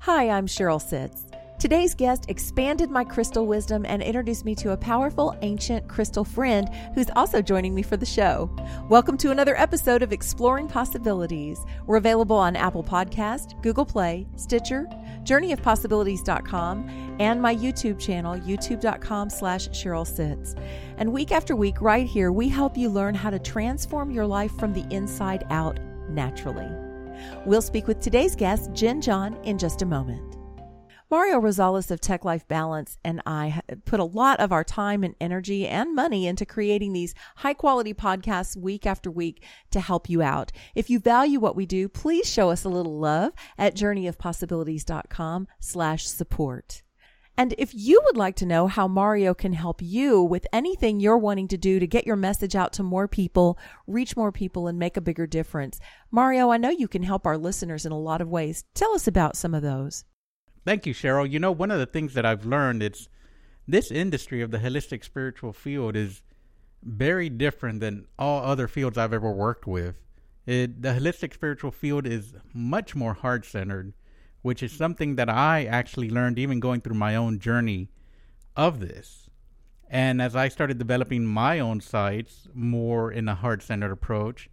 [0.00, 1.26] Hi, I'm Sheryl Sitts.
[1.58, 6.68] Today's guest expanded my crystal wisdom and introduced me to a powerful ancient crystal friend
[6.94, 8.54] who's also joining me for the show.
[8.88, 11.64] Welcome to another episode of Exploring Possibilities.
[11.86, 14.86] We're available on Apple Podcast, Google Play, Stitcher,
[15.24, 20.54] journeyofpossibilities.com, and my YouTube channel, youtube.com slash Sheryl Sitts.
[20.98, 24.52] And week after week, right here, we help you learn how to transform your life
[24.56, 26.85] from the inside out naturally.
[27.44, 30.36] We'll speak with today's guest, Genn John, in just a moment.
[31.08, 35.14] Mario Rosales of Tech Life Balance and I put a lot of our time and
[35.20, 40.20] energy and money into creating these high quality podcasts week after week to help you
[40.20, 40.50] out.
[40.74, 46.06] If you value what we do, please show us a little love at journeyofpossibilities.com slash
[46.08, 46.82] support.
[47.38, 51.18] And if you would like to know how Mario can help you with anything you're
[51.18, 54.78] wanting to do to get your message out to more people, reach more people, and
[54.78, 55.78] make a bigger difference,
[56.10, 58.64] Mario, I know you can help our listeners in a lot of ways.
[58.74, 60.04] Tell us about some of those.
[60.64, 61.30] Thank you, Sheryl.
[61.30, 63.08] You know, one of the things that I've learned is
[63.68, 66.22] this industry of the holistic spiritual field is
[66.82, 69.96] very different than all other fields I've ever worked with.
[70.46, 73.92] It, the holistic spiritual field is much more heart centered,
[74.42, 77.88] which is something that I actually learned even going through my own journey
[78.56, 79.28] of this.
[79.88, 84.50] And as I started developing my own sites more in a heart centered approach,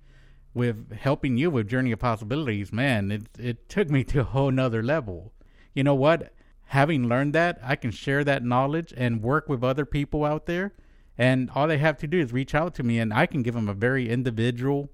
[0.54, 4.52] with helping you with Journey of Possibilities, man, it it took me to a whole
[4.52, 5.34] nother level
[5.74, 6.34] you know what?
[6.68, 10.74] Having learned that, I can share that knowledge and work with other people out there.
[11.18, 13.54] And all they have to do is reach out to me, and I can give
[13.54, 14.90] them a very individual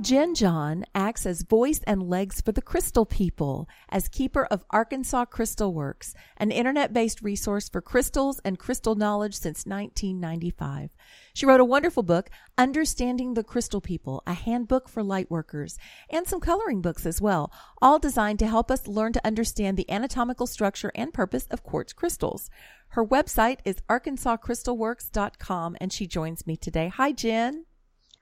[0.00, 5.26] Genn John acts as voice and legs for the Crystal People as keeper of Arkansas
[5.26, 10.88] Crystal Works, an internet based resource for crystals and crystal knowledge since 1995.
[11.34, 15.76] She wrote a wonderful book, Understanding the Crystal People, a handbook for lightworkers,
[16.08, 19.90] and some coloring books as well, all designed to help us learn to understand the
[19.90, 22.48] anatomical structure and purpose of quartz crystals.
[22.88, 26.88] Her website is arkansascrystalworks.com, and she joins me today.
[26.88, 27.66] Hi, Genn.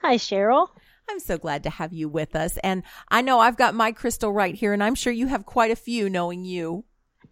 [0.00, 0.70] Hi, Sheryl.
[1.10, 2.58] I'm so glad to have you with us.
[2.58, 5.70] And I know I've got my crystal right here, and I'm sure you have quite
[5.70, 6.84] a few knowing you.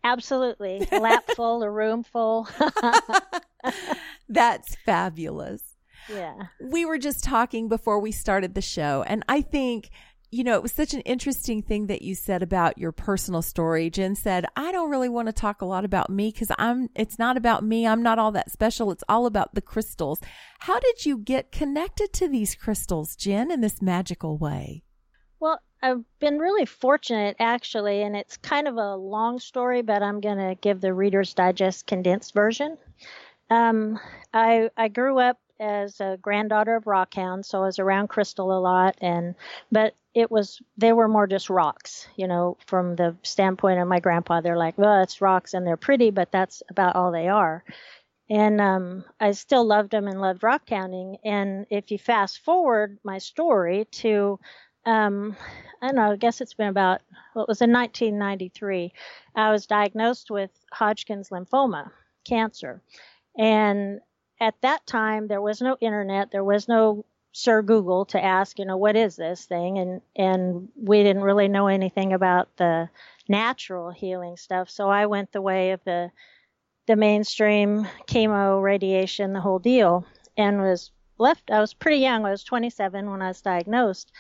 [0.05, 0.87] Absolutely.
[0.93, 2.49] Lap full, a room full.
[4.29, 5.63] That's fabulous.
[6.09, 6.37] Yeah.
[6.61, 9.91] We were just talking before we started the show, and I think
[10.31, 13.91] you know, it was such an interesting thing that you said about your personal story.
[13.91, 17.19] Genn said, I don't really want to talk a lot about me because I'm, it's
[17.19, 17.87] not about me.
[17.87, 18.91] I'm not all that special.
[18.91, 20.21] It's all about the crystals.
[20.61, 24.83] How did you get connected to these crystals, Genn, in this magical way?
[25.39, 30.21] Well, I've been really fortunate actually, and it's kind of a long story, but I'm
[30.21, 32.77] going to give the Reader's Digest condensed version.
[33.51, 34.01] Um,
[34.35, 38.61] I, I grew up as a granddaughter of rockhound, so I was around crystal a
[38.61, 39.34] lot, and
[39.71, 44.01] but it was they were more just rocks, you know, from the standpoint of my
[44.01, 44.41] grandpa.
[44.41, 47.63] They're like, well, it's rocks and they're pretty, but that's about all they are.
[48.30, 51.18] And um, I still loved them and loved rockhounding.
[51.22, 54.41] And if you fast forward my story to,
[54.86, 55.36] um,
[55.83, 57.03] I don't know, I guess it's been about,
[57.34, 58.95] well, it was in 1993,
[59.34, 61.91] I was diagnosed with Hodgkin's lymphoma,
[62.24, 62.80] cancer.
[63.36, 64.01] And
[64.41, 67.04] at that time, there was no internet, there was no
[67.38, 69.77] Sir Google to ask, you know, what is this thing?
[69.77, 72.88] And and we didn't really know anything about the
[73.28, 74.71] natural healing stuff.
[74.71, 76.10] So I went the way of the
[76.86, 80.06] the mainstream chemo, radiation, the whole deal,
[80.38, 81.50] and was left.
[81.50, 82.24] I was pretty young.
[82.24, 84.12] I was 27 when I was diagnosed,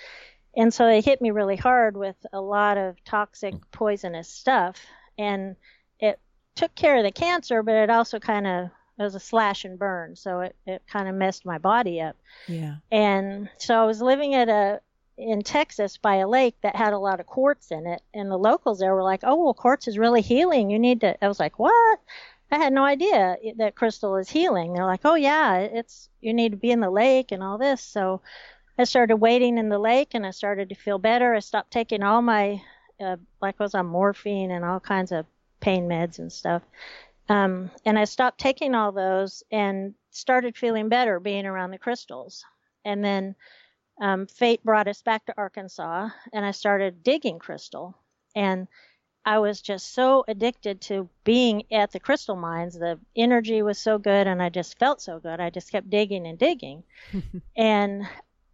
[0.54, 4.84] and so they hit me really hard with a lot of toxic, poisonous stuff,
[5.16, 5.56] and
[5.98, 6.20] it
[6.54, 8.68] took care of the cancer, but it also kind of
[8.98, 12.16] it was a slash and burn, so it, it kind of messed my body up.
[12.48, 12.76] Yeah.
[12.90, 14.80] And so I was living at a
[15.18, 18.38] in Texas by a lake that had a lot of quartz in it, and the
[18.38, 20.70] locals there were like, "Oh, well, quartz is really healing.
[20.70, 22.00] You need to." I was like, "What?"
[22.50, 24.72] I had no idea that crystal is healing.
[24.72, 27.82] They're like, "Oh yeah, it's you need to be in the lake and all this."
[27.82, 28.22] So
[28.78, 31.34] I started wading in the lake, and I started to feel better.
[31.34, 32.62] I stopped taking all my
[33.00, 35.26] uh, like I was on morphine and all kinds of
[35.60, 36.62] pain meds and stuff.
[37.28, 42.44] Um, and I stopped taking all those and started feeling better being around the crystals.
[42.84, 43.34] And then
[44.00, 47.96] um, fate brought us back to Arkansas, and I started digging crystal.
[48.34, 48.68] And
[49.24, 52.78] I was just so addicted to being at the crystal mines.
[52.78, 55.40] The energy was so good, and I just felt so good.
[55.40, 56.84] I just kept digging and digging.
[57.56, 58.06] and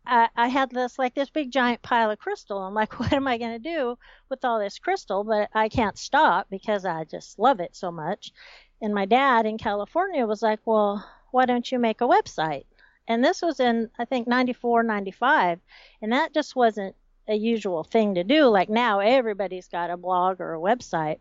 [0.06, 2.58] I, I had this like this big giant pile of crystal.
[2.58, 3.96] I'm like, what am I going to do
[4.28, 5.25] with all this crystal?
[5.25, 8.32] But I can't stop because I just love it so much.
[8.81, 12.64] And my dad in California was like, well, why don't you make a website?
[13.08, 15.60] And this was in, I think, 94, 95.
[16.00, 16.94] And that just wasn't
[17.28, 18.46] a usual thing to do.
[18.46, 21.19] Like now, everybody's got a blog or a website.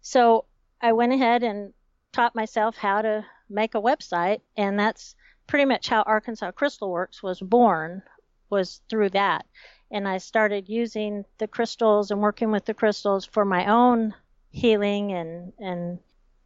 [0.00, 0.46] So
[0.80, 1.72] I went ahead and
[2.12, 4.40] taught myself how to make a website.
[4.56, 5.14] And that's
[5.46, 8.02] pretty much how Arkansas Crystal Works was born
[8.50, 9.46] was through that.
[9.90, 14.14] And I started using the crystals and working with the crystals for my own
[14.50, 15.98] healing and, and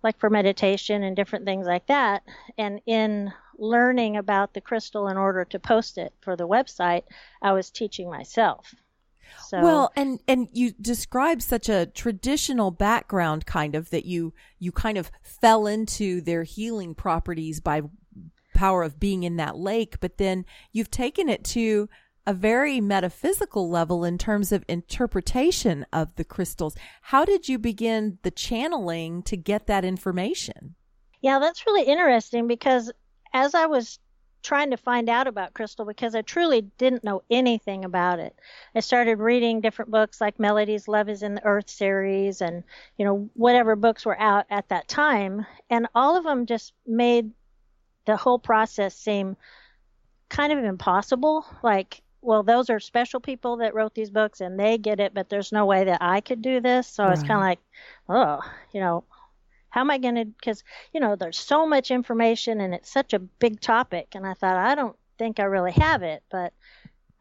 [0.02, 2.22] like for meditation and different things like that.
[2.56, 7.02] And in learning about the crystal in order to post it for the website,
[7.42, 8.74] I was teaching myself.
[9.44, 14.72] So, well, and and you describe such a traditional background, kind of that you you
[14.72, 17.82] kind of fell into their healing properties by
[18.58, 21.88] power of being in that lake, but then you've taken it to
[22.26, 26.74] a very metaphysical level in terms of interpretation of the crystals.
[27.02, 30.74] How did you begin the channeling to get that information?
[31.20, 32.90] Yeah, that's really interesting because
[33.32, 34.00] as I was
[34.42, 38.34] trying to find out about crystal because I truly didn't know anything about it.
[38.74, 42.64] I started reading different books like Melody's Love is in the Earth series and
[42.96, 47.30] you know whatever books were out at that time and all of them just made
[48.08, 49.36] the whole process seem
[50.30, 54.76] kind of impossible like well, those are special people that wrote these books and they
[54.76, 56.88] get it, but there's no way that I could do this.
[56.88, 57.12] So right.
[57.12, 57.60] it's kind of like,
[58.08, 58.40] oh,
[58.72, 59.04] you know,
[59.70, 63.12] how am I going to, because, you know, there's so much information and it's such
[63.12, 64.16] a big topic.
[64.16, 66.24] And I thought, I don't think I really have it.
[66.28, 66.52] But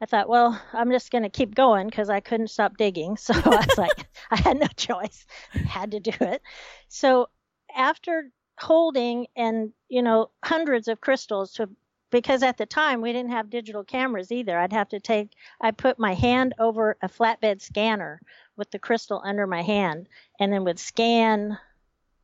[0.01, 3.17] I thought, well, I'm just going to keep going because I couldn't stop digging.
[3.21, 6.41] So I was like, I had no choice, I had to do it.
[6.87, 7.29] So
[7.75, 11.69] after holding and, you know, hundreds of crystals to
[12.09, 14.57] because at the time we didn't have digital cameras either.
[14.57, 18.21] I'd have to take, I put my hand over a flatbed scanner
[18.55, 20.07] with the crystal under my hand
[20.39, 21.57] and then would scan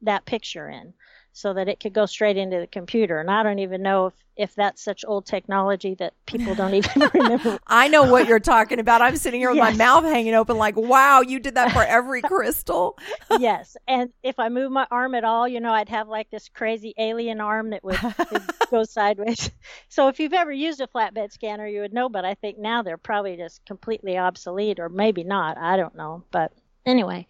[0.02, 0.94] that picture in
[1.36, 3.20] so that it could go straight into the computer.
[3.20, 7.10] And I don't even know if, if that's such old technology that people don't even
[7.14, 7.58] remember.
[7.66, 9.02] I know what you're talking about.
[9.02, 9.76] I'm sitting here with yes.
[9.76, 13.00] my mouth hanging open, like, wow, you did that for every crystal.
[13.40, 13.76] yes.
[13.88, 16.94] And if I move my arm at all, you know, I'd have like this crazy
[17.00, 18.00] alien arm that would,
[18.32, 19.50] would go sideways.
[19.90, 22.84] So if you've ever used a flatbed scanner, you would know, but I think now
[22.84, 25.58] they're probably just completely obsolete or maybe not.
[25.58, 26.26] I don't know.
[26.30, 26.54] But
[26.86, 27.26] anyway,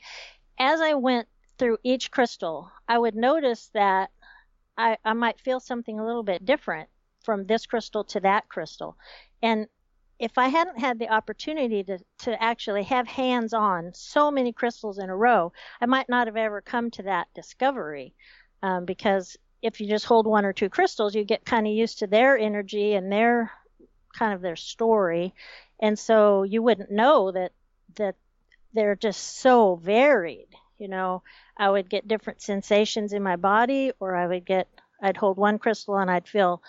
[0.60, 4.12] as I went through each crystal, I would notice that
[4.78, 6.90] I, I might feel something a little bit different
[7.24, 8.98] from this crystal to that crystal.
[9.42, 9.68] And
[10.20, 14.98] if I hadn't had the opportunity to, to actually have hands on so many crystals
[14.98, 18.14] in a row, I might not have ever come to that discovery.
[18.62, 22.00] Um, because if you just hold one or two crystals, you get kind of used
[22.00, 23.52] to their energy and their
[24.14, 25.34] kind of their story.
[25.80, 27.52] And so you wouldn't know that,
[27.96, 28.16] that
[28.74, 30.48] they're just so varied.
[30.84, 31.24] You know,
[31.56, 34.68] I would get different sensations in my body, or I would get,
[35.02, 36.62] I'd hold one crystal and I'd feel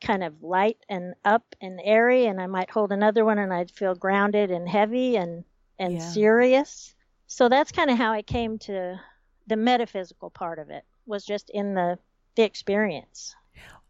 [0.00, 3.72] kind of light and up and airy, and I might hold another one and I'd
[3.72, 5.42] feel grounded and heavy and,
[5.80, 5.98] and yeah.
[5.98, 6.94] serious.
[7.26, 9.00] So that's kind of how I came to
[9.48, 11.98] the metaphysical part of it, was just in the,
[12.36, 13.34] the experience.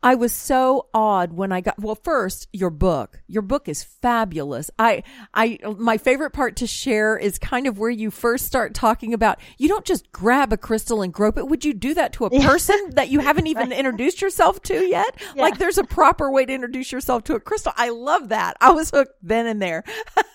[0.03, 3.21] I was so awed when I got, well, first, your book.
[3.27, 4.71] Your book is fabulous.
[4.79, 5.03] I,
[5.35, 9.41] I, my favorite part to share is kind of where you first start talking about,
[9.59, 11.49] you don't just grab a crystal and grope it.
[11.49, 13.79] Would you do that to a person that you haven't even right.
[13.79, 15.21] introduced yourself to yet?
[15.35, 15.43] Yeah.
[15.43, 17.73] Like there's a proper way to introduce yourself to a crystal.
[17.77, 18.57] I love that.
[18.61, 19.85] I was hooked then and there.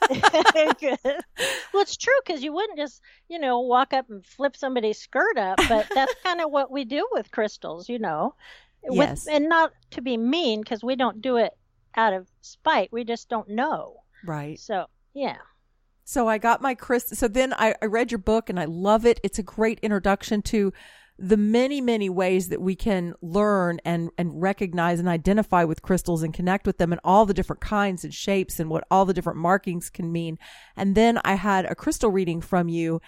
[0.80, 0.98] Good.
[1.74, 5.38] Well, it's true because you wouldn't just, you know, walk up and flip somebody's skirt
[5.38, 8.36] up, but that's kind of what we do with crystals, you know.
[8.89, 9.25] Yes.
[9.25, 11.53] With, and not to be mean because we don't do it
[11.95, 12.89] out of spite.
[12.91, 13.97] We just don't know.
[14.25, 14.59] Right.
[14.59, 15.38] So, yeah.
[16.03, 17.15] So I got my crystal.
[17.15, 19.19] So then I, I read your book and I love it.
[19.23, 20.73] It's a great introduction to
[21.17, 26.23] the many, many ways that we can learn and, and recognize and identify with crystals
[26.23, 29.13] and connect with them and all the different kinds and shapes and what all the
[29.13, 30.39] different markings can mean.
[30.75, 33.01] And then I had a crystal reading from you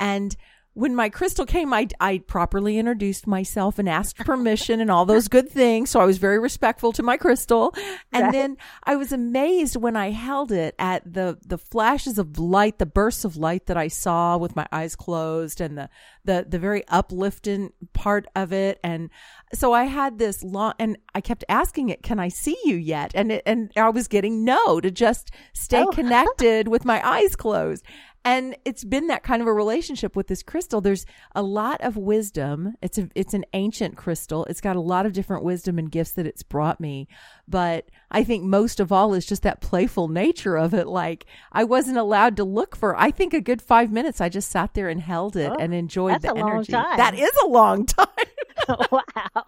[0.00, 0.36] and
[0.74, 5.26] when my crystal came, I, I properly introduced myself and asked permission and all those
[5.26, 5.90] good things.
[5.90, 7.74] So I was very respectful to my crystal.
[8.12, 8.32] And right.
[8.32, 12.86] then I was amazed when I held it at the, the flashes of light, the
[12.86, 15.88] bursts of light that I saw with my eyes closed and the,
[16.24, 18.78] the, the very uplifting part of it.
[18.84, 19.10] And
[19.52, 23.10] so I had this long, and I kept asking it, can I see you yet?
[23.14, 25.86] And it, and I was getting no to just stay oh.
[25.92, 27.84] connected with my eyes closed.
[28.24, 30.80] And it's been that kind of a relationship with this crystal.
[30.80, 32.74] There's a lot of wisdom.
[32.82, 34.44] It's a, it's an ancient crystal.
[34.44, 37.08] It's got a lot of different wisdom and gifts that it's brought me.
[37.48, 40.86] But I think most of all is just that playful nature of it.
[40.86, 44.20] Like I wasn't allowed to look for, I think a good five minutes.
[44.20, 46.72] I just sat there and held it oh, and enjoyed the energy.
[46.72, 48.06] That is a long time.
[48.92, 49.44] wow.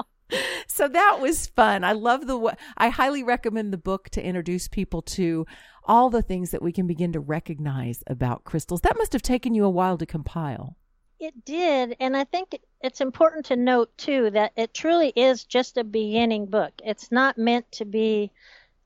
[0.67, 1.85] So that was fun.
[1.85, 5.47] I love the, I highly recommend the book to introduce people to
[5.85, 8.81] all the things that we can begin to recognize about crystals.
[8.83, 10.77] That must have taken you a while to compile.
[11.19, 11.97] It did.
[12.01, 16.47] And I think it's important to note, too, that it truly is just a beginning
[16.47, 16.73] book.
[16.85, 18.33] It's not meant to be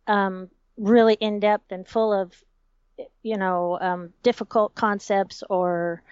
[0.06, 2.32] um, really in depth and full of,
[3.22, 6.02] you know, um, difficult concepts or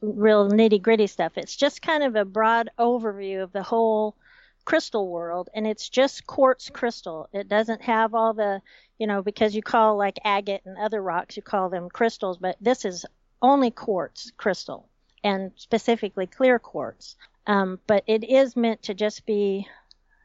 [0.00, 1.32] real nitty gritty stuff.
[1.36, 4.16] It's just kind of a broad overview of the whole
[4.64, 7.28] crystal world and it's just quartz crystal.
[7.32, 8.60] It doesn't have all the,
[8.98, 12.56] you know, because you call like agate and other rocks, you call them crystals, but
[12.60, 13.04] this is
[13.42, 14.88] only quartz crystal
[15.22, 17.16] and specifically clear quartz.
[17.46, 19.66] Um, but it is meant to just be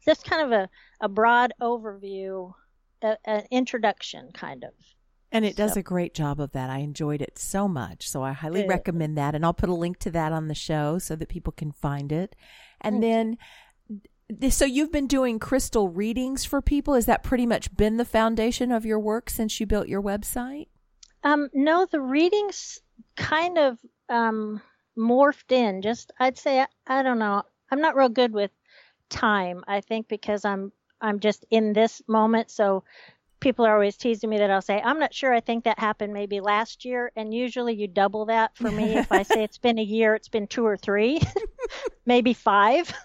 [0.06, 0.70] just kind of a,
[1.02, 2.54] a broad overview,
[3.02, 4.72] an introduction kind of.
[5.32, 5.82] And it does so.
[5.82, 6.70] a great job of that.
[6.70, 8.10] I enjoyed it so much.
[8.10, 9.36] So I highly recommend that.
[9.36, 12.12] And I'll put a link to that on the show so that people can find
[12.12, 12.36] it.
[12.82, 13.38] And then
[14.50, 16.94] so you've been doing crystal readings for people.
[16.94, 20.68] Has that pretty much been the foundation of your work since you built your website?
[21.24, 22.80] Um, no, the readings
[23.16, 24.62] kind of um,
[24.98, 25.82] morphed in.
[25.82, 27.44] Just I'd say I, I don't know.
[27.72, 28.52] I'm not real good with
[29.10, 29.64] time.
[29.68, 30.72] I think because I'm
[31.02, 32.52] I'm just in this moment.
[32.52, 32.84] So
[33.40, 35.34] people are always teasing me that I'll say, I'm not sure.
[35.34, 37.12] I think that happened maybe last year.
[37.16, 38.98] And usually you double that for me.
[38.98, 41.22] if I say it's been a year, it's been two or three,
[42.06, 42.94] maybe five.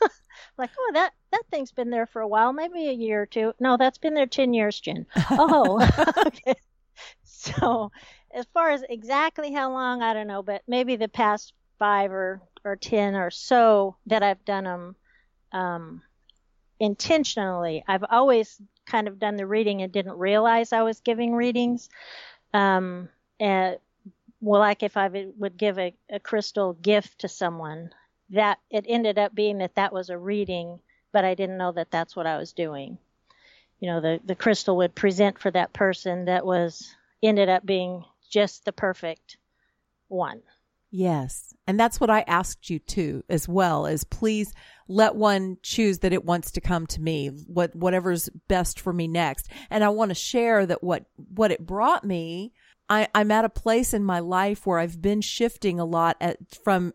[0.58, 3.52] like, oh, that that thing's been there for a while, maybe a year or two.
[3.60, 5.06] No, that's been there ten years, Genn.
[5.30, 5.80] Oh,
[6.26, 6.54] okay.
[7.24, 7.92] So,
[8.32, 12.40] as far as exactly how long, I don't know, but maybe the past five or
[12.64, 14.96] or ten or so that I've done them
[15.52, 16.02] um,
[16.80, 17.84] intentionally.
[17.86, 21.88] I've always kind of done the reading and didn't realize I was giving readings.
[22.52, 23.08] Um,
[23.40, 23.78] and,
[24.40, 27.90] well, like if I would give a, a crystal gift to someone,
[28.30, 30.80] that it ended up being that that was a reading,
[31.12, 32.98] but I didn't know that that's what I was doing.
[33.80, 38.04] You know, the the crystal would present for that person that was ended up being
[38.30, 39.36] just the perfect
[40.08, 40.42] one.
[40.90, 41.52] Yes.
[41.66, 44.52] And that's what I asked you to as well is please
[44.86, 49.08] let one choose that it wants to come to me, what whatever's best for me
[49.08, 49.50] next.
[49.70, 52.52] And I want to share that what what it brought me
[52.88, 56.36] I, I'm at a place in my life where I've been shifting a lot at,
[56.62, 56.92] from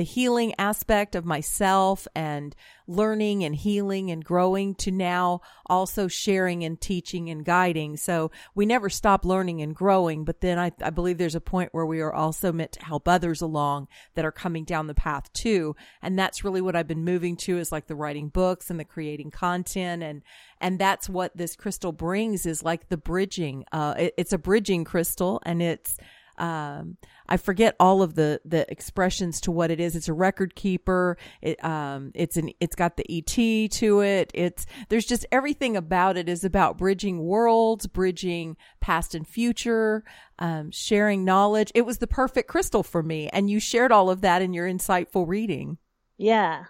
[0.00, 6.64] the healing aspect of myself and learning and healing and growing to now also sharing
[6.64, 7.98] and teaching and guiding.
[7.98, 11.74] So we never stop learning and growing, but then I, I believe there's a point
[11.74, 15.30] where we are also meant to help others along that are coming down the path
[15.34, 15.76] too.
[16.00, 18.86] And that's really what I've been moving to is like the writing books and the
[18.86, 20.02] creating content.
[20.02, 20.22] And,
[20.62, 23.66] and that's what this crystal brings is like the bridging.
[23.70, 25.98] Uh, it, it's a bridging crystal and it's,
[26.38, 26.96] um,
[27.30, 29.94] I forget all of the the expressions to what it is.
[29.94, 31.16] It's a record keeper.
[31.40, 34.30] It um it's an it's got the ET to it.
[34.34, 40.02] It's there's just everything about it is about bridging worlds, bridging past and future,
[40.40, 41.70] um, sharing knowledge.
[41.74, 44.68] It was the perfect crystal for me, and you shared all of that in your
[44.68, 45.78] insightful reading.
[46.18, 46.64] Yeah,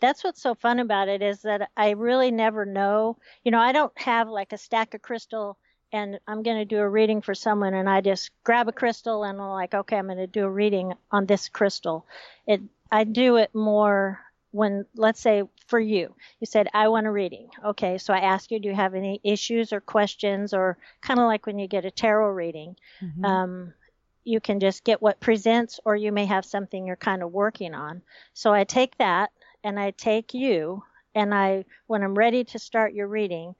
[0.00, 3.18] that's what's so fun about it is that I really never know.
[3.44, 5.58] You know, I don't have like a stack of crystal
[5.92, 9.24] and I'm going to do a reading for someone and I just grab a crystal
[9.24, 12.06] and I'm like, okay, I'm going to do a reading on this crystal.
[12.46, 17.10] It, I do it more when, let's say for you, you said, I want a
[17.10, 17.48] reading.
[17.64, 17.98] Okay.
[17.98, 21.46] So I ask you, do you have any issues or questions or kind of like
[21.46, 22.76] when you get a tarot reading?
[23.02, 23.24] Mm-hmm.
[23.24, 23.74] Um,
[24.24, 27.74] you can just get what presents or you may have something you're kind of working
[27.74, 28.02] on.
[28.34, 29.30] So I take that
[29.62, 30.82] and I take you
[31.14, 33.54] and I, when I'm ready to start your reading,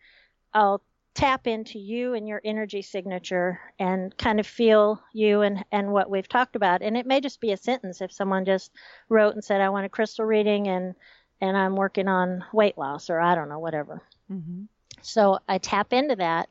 [0.52, 0.82] I'll
[1.16, 6.10] tap into you and your energy signature and kind of feel you and, and what
[6.10, 6.82] we've talked about.
[6.82, 8.70] And it may just be a sentence if someone just
[9.08, 10.94] wrote and said, I want a crystal reading and,
[11.40, 14.02] and I'm working on weight loss or I don't know, whatever.
[14.30, 14.64] Mm-hmm.
[15.00, 16.50] So I tap into that.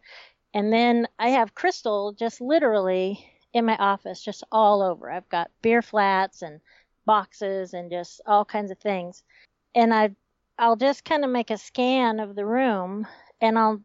[0.55, 5.12] And then I have crystal just literally in my office, just all over.
[5.12, 6.60] I've got beer flats and
[7.05, 9.22] boxes and just all kinds of things.
[9.75, 10.15] And I,
[10.57, 13.05] I'll just kind of make a scan of the room
[13.41, 13.81] and I'll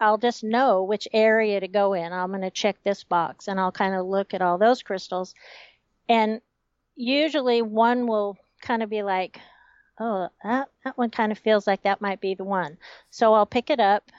[0.00, 2.12] I'll just know which area to go in.
[2.12, 5.34] I'm going to check this box and I'll kind of look at all those crystals.
[6.08, 6.40] And
[6.94, 9.40] usually one will kind of be like,
[10.00, 12.78] oh, that, that one kind of feels like that might be the one.
[13.10, 14.10] So I'll pick it up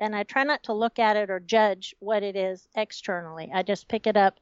[0.00, 3.50] and I try not to look at it or judge what it is externally.
[3.54, 4.38] I just pick it up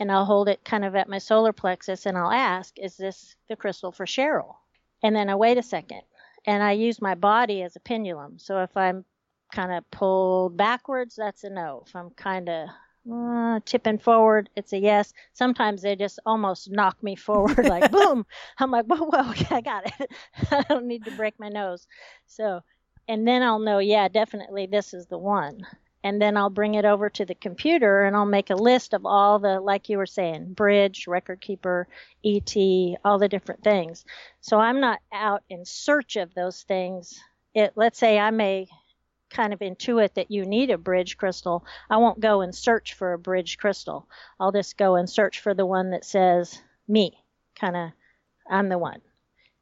[0.00, 3.36] and I'll hold it kind of at my solar plexus and I'll ask, is this
[3.48, 4.56] the crystal for Sheryl?
[5.02, 6.02] And then I wait a second
[6.46, 8.38] and I use my body as a pendulum.
[8.38, 9.04] So if I'm
[9.54, 11.84] kind of pulled backwards, that's a no.
[11.86, 12.68] If I'm kind of
[13.10, 15.12] uh, tipping forward, it's a yes.
[15.32, 18.26] Sometimes they just almost knock me forward, like boom.
[18.58, 20.10] I'm like, whoa, whoa, okay, I got it.
[20.50, 21.86] I don't need to break my nose.
[22.26, 22.60] So,
[23.06, 25.66] and then I'll know, yeah, definitely this is the one.
[26.02, 29.06] And then I'll bring it over to the computer and I'll make a list of
[29.06, 31.88] all the, like you were saying, bridge, record keeper,
[32.22, 32.54] ET,
[33.02, 34.04] all the different things.
[34.42, 37.18] So I'm not out in search of those things.
[37.54, 38.66] It, let's say I may
[39.34, 43.12] kind of intuit that you need a bridge crystal, I won't go and search for
[43.12, 44.08] a bridge crystal.
[44.40, 47.18] I'll just go and search for the one that says me,
[47.58, 47.90] kind of,
[48.48, 49.00] I'm the one.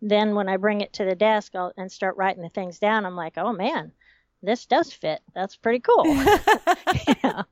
[0.00, 3.06] Then when I bring it to the desk I'll, and start writing the things down,
[3.06, 3.92] I'm like, oh man,
[4.42, 5.20] this does fit.
[5.34, 6.04] That's pretty cool.
[7.24, 7.42] yeah.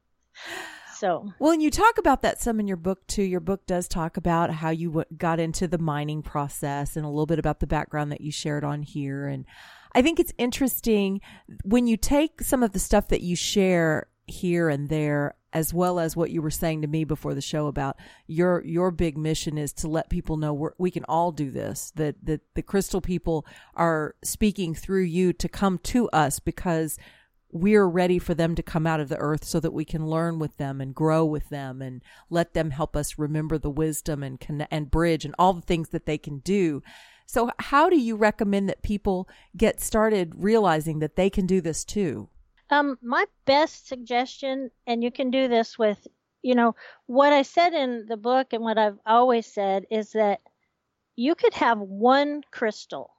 [0.96, 3.22] So, well, and you talk about that some in your book too.
[3.22, 7.08] Your book does talk about how you w- got into the mining process and a
[7.08, 9.26] little bit about the background that you shared on here.
[9.26, 9.46] And
[9.94, 11.20] I think it's interesting
[11.64, 15.98] when you take some of the stuff that you share here and there as well
[15.98, 19.58] as what you were saying to me before the show about your your big mission
[19.58, 23.00] is to let people know we we can all do this that that the crystal
[23.00, 26.98] people are speaking through you to come to us because
[27.52, 30.38] we're ready for them to come out of the earth so that we can learn
[30.38, 34.40] with them and grow with them and let them help us remember the wisdom and
[34.70, 36.80] and bridge and all the things that they can do
[37.30, 41.84] so, how do you recommend that people get started realizing that they can do this
[41.84, 42.28] too?
[42.70, 46.08] Um, my best suggestion, and you can do this with,
[46.42, 46.74] you know,
[47.06, 50.40] what I said in the book and what I've always said is that
[51.14, 53.12] you could have one crystal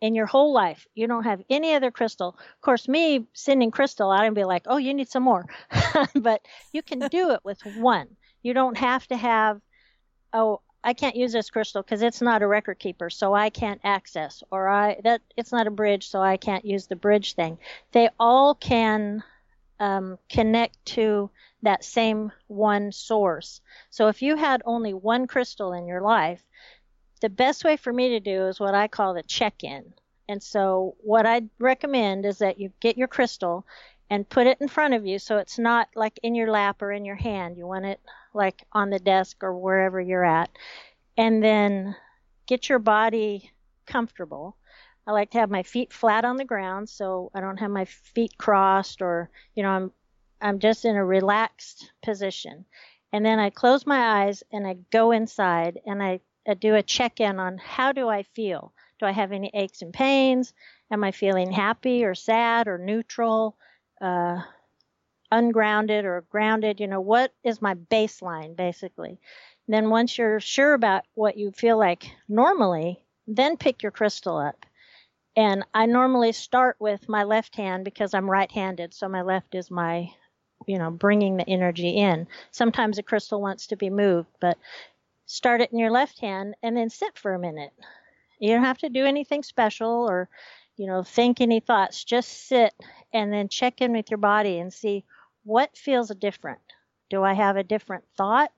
[0.00, 0.86] in your whole life.
[0.94, 2.38] You don't have any other crystal.
[2.38, 5.44] Of course, me sending crystal out and be like, oh, you need some more.
[6.14, 6.40] but
[6.72, 8.16] you can do it with one.
[8.42, 9.60] You don't have to have,
[10.32, 13.80] oh, I can't use this crystal because it's not a record keeper, so I can't
[13.82, 17.58] access, or I that it's not a bridge, so I can't use the bridge thing.
[17.92, 19.22] They all can
[19.80, 21.30] um, connect to
[21.62, 23.60] that same one source.
[23.90, 26.42] So if you had only one crystal in your life,
[27.20, 29.92] the best way for me to do is what I call the check-in.
[30.28, 33.66] And so what I recommend is that you get your crystal
[34.10, 36.92] and put it in front of you so it's not like in your lap or
[36.92, 37.56] in your hand.
[37.56, 38.00] You want it
[38.38, 40.48] like on the desk or wherever you're at.
[41.18, 41.96] And then
[42.46, 43.50] get your body
[43.86, 44.56] comfortable.
[45.06, 47.84] I like to have my feet flat on the ground so I don't have my
[47.84, 49.92] feet crossed or, you know, I'm
[50.40, 52.64] I'm just in a relaxed position.
[53.12, 56.82] And then I close my eyes and I go inside and I, I do a
[56.82, 58.72] check in on how do I feel?
[59.00, 60.52] Do I have any aches and pains?
[60.92, 63.56] Am I feeling happy or sad or neutral?
[64.00, 64.42] Uh,
[65.30, 69.18] ungrounded or grounded, you know, what is my baseline basically?
[69.68, 74.64] then once you're sure about what you feel like normally, then pick your crystal up.
[75.36, 79.70] And I normally start with my left hand because I'm right-handed, so my left is
[79.70, 80.10] my,
[80.66, 82.26] you know, bringing the energy in.
[82.50, 84.58] Sometimes a crystal wants to be moved, but
[85.26, 87.72] start it in your left hand and then sit for a minute.
[88.40, 90.28] You don't have to do anything special or,
[90.76, 92.02] you know, think any thoughts.
[92.02, 92.72] Just sit
[93.12, 95.04] and then check in with your body and see
[95.44, 96.60] what feels different?
[97.10, 98.52] Do I have a different thought?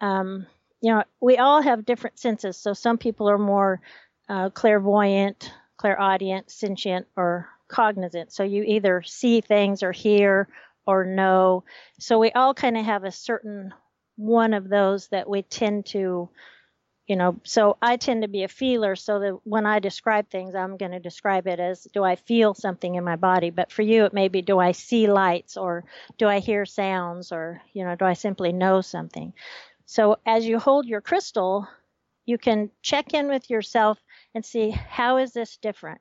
[0.00, 0.46] Um,
[0.80, 2.56] you know, we all have different senses.
[2.56, 3.80] So some people are more
[4.28, 8.32] uh, clairvoyant, clairaudient, sentient, or cognizant.
[8.32, 10.48] So you either see things or hear
[10.86, 11.64] or know.
[11.98, 13.72] So we all kind of have a certain
[14.16, 16.28] one of those that we tend to
[17.06, 20.54] you know so i tend to be a feeler so that when i describe things
[20.54, 23.50] i'm going to describe it as do i feel something in my body?
[23.50, 25.84] But for you it may be do i see lights or
[26.18, 29.32] do i hear sounds or you know do i simply know something?
[29.86, 31.68] So as you hold your crystal
[32.24, 33.98] you can check in with yourself
[34.34, 36.00] and see how is this different?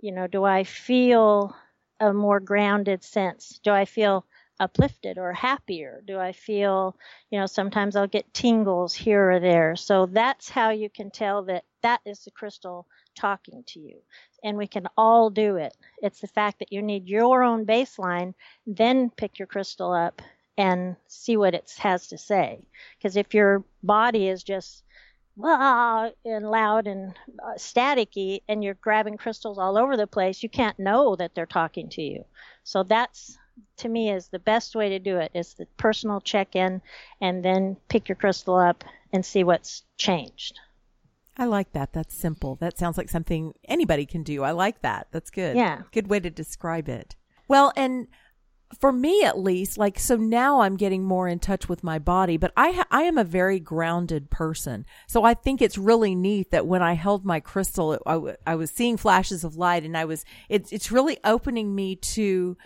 [0.00, 1.54] You know do i feel
[2.00, 3.60] a more grounded sense?
[3.62, 4.24] Do I feel
[4.60, 6.02] uplifted or happier?
[6.06, 6.96] Do I feel,
[7.30, 9.76] you know, sometimes I'll get tingles here or there.
[9.76, 13.98] So that's how you can tell that that is the crystal talking to you.
[14.44, 15.76] And we can all do it.
[16.02, 18.34] It's the fact that you need your own baseline,
[18.66, 20.22] then pick your crystal up
[20.56, 22.60] and see what it has to say.
[22.98, 24.82] Because if your body is just
[25.42, 30.48] ah, and loud and uh, staticky and you're grabbing crystals all over the place, you
[30.48, 32.24] can't know that they're talking to you.
[32.64, 33.38] So that's
[33.78, 36.80] to me is the best way to do it is the personal check-in
[37.20, 40.58] and then pick your crystal up and see what's changed.
[41.36, 41.92] I like that.
[41.92, 42.56] That's simple.
[42.56, 44.42] That sounds like something anybody can do.
[44.42, 45.06] I like that.
[45.12, 45.56] That's good.
[45.56, 45.82] Yeah.
[45.92, 47.14] Good way to describe it.
[47.46, 48.08] Well, and
[48.80, 52.36] for me at least, like so now I'm getting more in touch with my body,
[52.36, 54.84] but I ha- I am a very grounded person.
[55.06, 58.36] So I think it's really neat that when I held my crystal, it, I, w-
[58.46, 62.56] I was seeing flashes of light and I was it's it's really opening me to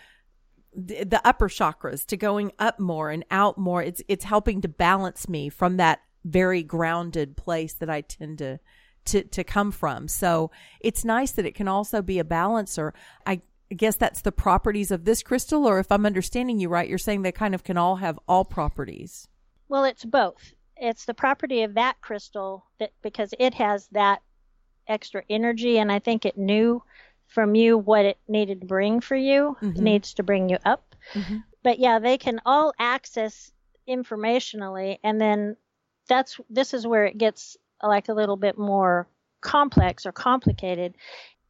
[0.74, 3.82] the, upper chakras to going up more and out more.
[3.82, 8.58] It's it's helping to balance me from that very grounded place that I tend to
[9.06, 10.08] to to come from.
[10.08, 12.94] So it's nice that it can also be a balancer.
[13.26, 13.42] I
[13.76, 17.22] guess that's the properties of this crystal, or if I'm understanding you right, you're saying
[17.22, 19.28] they kind of can all have all properties.
[19.68, 20.54] Well, it's both.
[20.76, 24.20] It's the property of that crystal that because it has that
[24.88, 26.82] extra energy, and I think it knew
[27.32, 29.82] from you what it needed to bring for you, mm-hmm.
[29.82, 30.94] needs to bring you up.
[31.14, 31.38] Mm-hmm.
[31.62, 33.50] But yeah, they can all access
[33.88, 35.56] informationally, and then
[36.08, 39.06] that's this is where it gets like a little bit more
[39.40, 40.94] complex or complicated.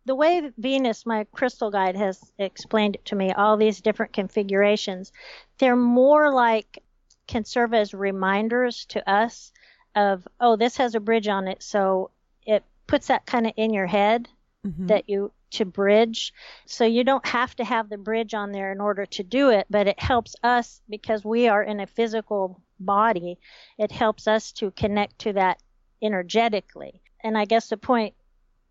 [0.04, 5.12] The way Venus, my crystal guide, has explained it to me, all these different configurations,
[5.58, 6.82] they're more like
[7.26, 9.52] can serve as reminders to us
[9.94, 12.10] of, oh, this has a bridge on it, so
[12.44, 14.28] it puts that kind of in your head
[14.66, 14.86] mm-hmm.
[14.86, 16.32] that you to bridge.
[16.66, 19.66] So you don't have to have the bridge on there in order to do it,
[19.70, 23.38] but it helps us because we are in a physical body.
[23.78, 25.62] It helps us to connect to that
[26.02, 27.00] energetically.
[27.22, 28.14] And I guess the point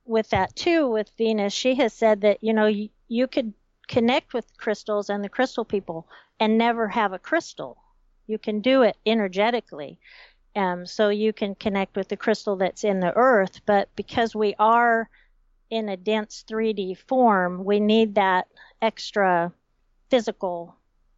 [0.06, 3.54] with that too, with Venus, she has said that, you know, you, you could
[3.88, 6.08] connect with crystals and the crystal people
[6.40, 7.78] and never have a crystal.
[8.28, 10.00] You can do it energetically.
[10.56, 14.54] Um, so you can connect with the crystal that's in the earth, but because we
[14.60, 15.10] are
[15.72, 18.48] in a dense 3D form, we need that
[18.82, 19.54] extra
[20.10, 20.76] physical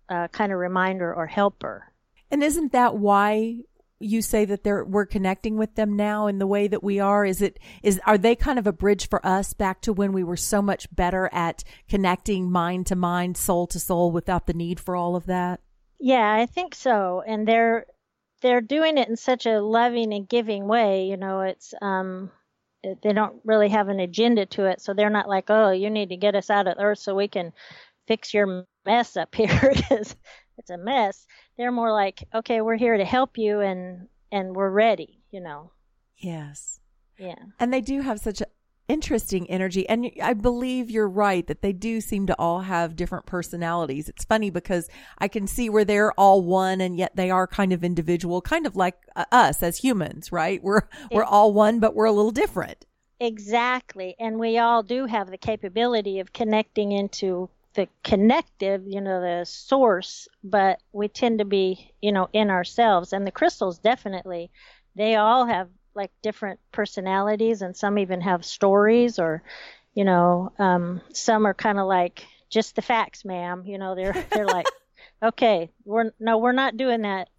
[0.08, 1.92] uh, kind of reminder or helper.
[2.32, 3.64] And isn't that why
[4.00, 7.26] you say that they're we're connecting with them now in the way that we are?
[7.26, 10.24] Is it is are they kind of a bridge for us back to when we
[10.24, 14.80] were so much better at connecting mind to mind, soul to soul without the need
[14.80, 15.62] for all of that?
[16.00, 17.24] Yeah, I think so.
[17.26, 17.86] And they're
[18.42, 21.06] they're doing it in such a loving and giving way.
[21.06, 22.30] You know, it's um
[22.84, 24.82] they don't really have an agenda to it.
[24.82, 27.28] So they're not like, oh, you need to get us out of Earth so we
[27.28, 27.54] can
[28.08, 30.16] fix your mess up here because
[30.58, 31.26] it's a mess.
[31.58, 35.72] They're more like, okay, we're here to help you and and we're ready, you know.
[36.18, 36.80] Yes.
[37.20, 37.36] Yeah.
[37.60, 38.48] And they do have such a
[38.88, 39.88] interesting energy.
[39.88, 44.10] And i believe you're right that they do seem to all have different personalities.
[44.10, 47.74] It's funny because i can see where they're all one and yet they are kind
[47.74, 50.62] of individual kind of like uh, us as humans right?
[50.64, 52.86] We're we're all one but we're a little different.
[53.20, 54.16] Exactly.
[54.20, 59.44] And we all do have the capability of connecting into the connective you know the
[59.46, 63.14] source but we tend to be you know in ourselves.
[63.14, 64.52] And the crystals definitely
[64.96, 69.44] they all have like different personalities, and some even have stories, or
[69.94, 73.64] you know, um, some are kind of like just the facts, ma'am.
[73.66, 74.68] You know, they're they're like,
[75.24, 77.30] okay, we're no, we're not doing that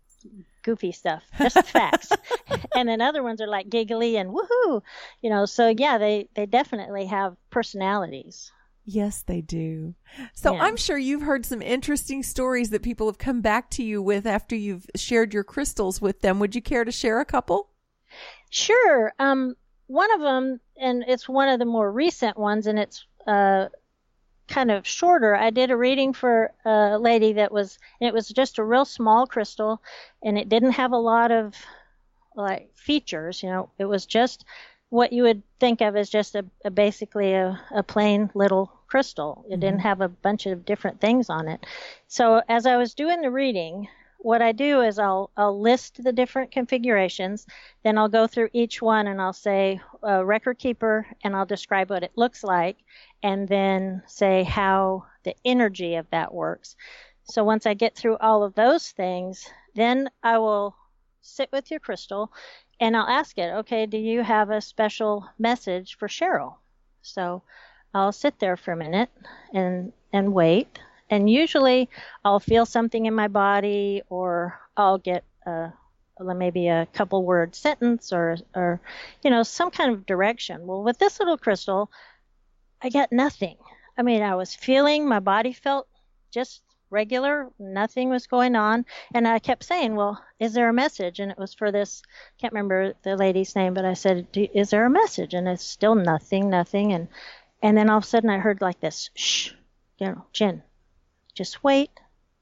[0.63, 2.11] goofy stuff, just the facts.
[2.75, 4.83] and then other ones are like giggly and woohoo,
[5.23, 5.47] you know.
[5.47, 8.51] So yeah, they they definitely have personalities.
[8.87, 9.95] Yes, they do.
[10.35, 10.63] So yeah.
[10.63, 14.27] I'm sure you've heard some interesting stories that people have come back to you with
[14.27, 16.39] after you've shared your crystals with them.
[16.39, 17.71] Would you care to share a couple?
[18.55, 19.13] Sure.
[19.19, 19.57] Um,
[19.89, 23.67] one of them, and it's one of the more recent ones, and it's uh,
[24.47, 25.35] kind of shorter.
[25.35, 28.85] I did a reading for a lady that was, and it was just a real
[28.85, 29.83] small crystal,
[30.23, 31.57] and it didn't have a lot of
[32.37, 33.43] like features.
[33.43, 34.45] You know, it was just
[34.89, 39.45] what you would think of as just a, a basically a, a, plain little crystal.
[39.49, 39.61] It mm-hmm.
[39.63, 41.67] didn't have a bunch of different things on it.
[42.07, 43.89] So as I was doing the reading,
[44.25, 47.47] what I do is I'll I'll list the different configurations,
[47.83, 51.91] then I'll go through each one and I'll say uh, record keeper and I'll describe
[51.91, 52.79] what it looks like,
[53.23, 56.75] and then say how the energy of that works.
[57.25, 60.75] So once I get through all of those things, then I will
[61.21, 62.33] sit with your crystal
[62.81, 66.55] and I'll ask it, okay, do you have a special message for Sheryl?
[67.03, 67.43] So
[67.93, 69.11] I'll sit there for a minute
[69.53, 70.79] and and wait.
[71.11, 71.89] And usually
[72.25, 75.73] I'll feel something in my body or I'll get a
[76.21, 78.81] maybe a couple word sentence or or
[79.23, 80.67] you know some kind of direction.
[80.67, 81.91] Well, with this little crystal,
[82.83, 83.57] I got nothing.
[83.97, 85.89] I mean, I was feeling my body felt
[86.31, 91.21] just regular, nothing was going on, and I kept saying, "Well, is there a message?"
[91.21, 92.03] And it was for this.
[92.39, 95.95] Can't remember the lady's name, but I said, "Is there a message?" And it's still
[95.95, 97.09] nothing, nothing, and
[97.63, 99.53] and then all of a sudden I heard like this, "Shh,
[99.99, 100.63] you know, Genn,
[101.35, 101.91] just wait."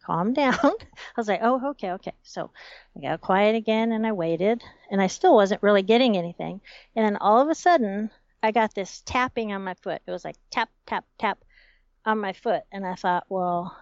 [0.03, 0.55] calm down.
[0.55, 2.13] I was like, oh, okay, okay.
[2.23, 2.51] So
[2.97, 6.61] I got quiet again and I waited and I still wasn't really getting anything.
[6.95, 8.11] And then all of a sudden,
[8.43, 10.03] I got this tapping on my foot.
[10.07, 11.39] It was like tap, tap, tap
[12.05, 12.63] on my foot.
[12.73, 13.77] And I thought, well,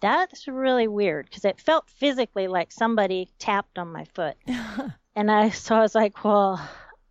[0.00, 4.36] that's really weird because it felt physically like somebody tapped on my foot.
[5.16, 6.60] and I, so I was like, well,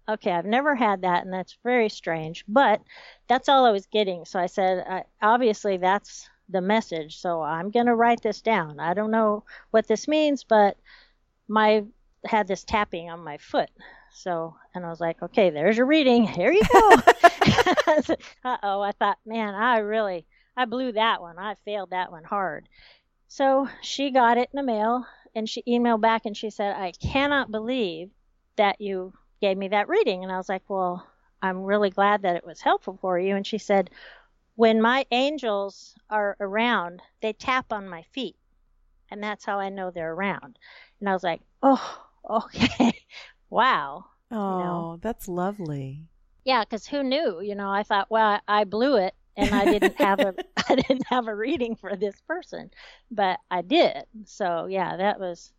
[0.10, 2.82] okay, I've never had that and that's very strange, but
[3.28, 4.26] that's all I was getting.
[4.26, 7.18] So I said, obviously that's the message.
[7.20, 8.80] So I'm going to write this down.
[8.80, 10.78] I don't know what this means, but
[11.48, 11.84] my
[12.26, 13.70] had this tapping on my foot.
[14.12, 16.24] So, and I was like, okay, there's your reading.
[16.28, 16.90] Here you go.
[18.44, 18.82] uh oh.
[18.82, 20.26] I thought, man, I really,
[20.58, 21.38] I blew that one.
[21.38, 22.68] I failed that one hard.
[23.28, 26.92] So she got it in the mail and she emailed back and she said, I
[26.92, 28.10] cannot believe
[28.56, 30.24] that you gave me that reading.
[30.24, 31.06] And I was like, well,
[31.42, 33.36] I'm really glad that it was helpful for you.
[33.36, 33.92] And she said,
[34.60, 38.36] when my angels are around, they tap on my feet.
[39.10, 40.60] And that's how I know they're around.
[41.00, 42.94] And I was like, oh, okay.
[43.50, 44.04] wow.
[44.30, 44.90] Oh, you know?
[44.96, 46.10] Oh, that's lovely.
[46.44, 47.40] Yeah, because who knew?
[47.40, 50.36] You know, I thought, well, I, I blew it and I didn't have a
[50.70, 52.70] I didn't have a reading for this person,
[53.10, 54.04] but I did.
[54.26, 55.54] So yeah, that was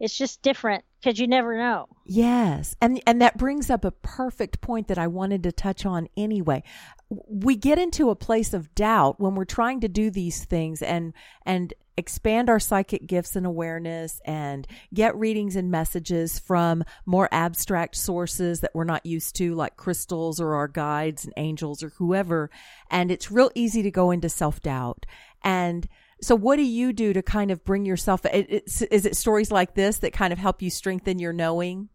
[0.00, 1.88] it's just different because you never know.
[2.04, 2.76] Yes.
[2.80, 6.62] And and that brings up a perfect point that I wanted to touch on anyway.
[7.08, 11.12] We get into a place of doubt when we're trying to do these things and
[11.44, 17.96] and expand our psychic gifts and awareness and get readings and messages from more abstract
[17.96, 22.48] sources that we're not used to like crystals or our guides and angels or whoever
[22.90, 25.04] and it's real easy to go into self-doubt
[25.44, 25.86] and
[26.22, 29.98] so what do you do to kind of bring yourself is it stories like this
[29.98, 31.88] that kind of help you strengthen your knowing?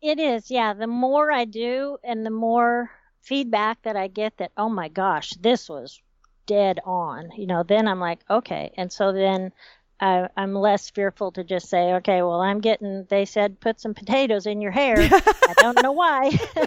[0.00, 0.72] It is yeah.
[0.74, 2.90] The more i do and the more
[3.22, 6.00] feedback that i get that oh my gosh this was
[6.46, 8.72] dead on you know then i'm like okay.
[8.76, 9.52] And so then
[10.00, 13.94] I, i'm less fearful to just say okay well i'm getting they said put some
[13.94, 14.96] potatoes in your hair.
[14.98, 16.38] I don't know why.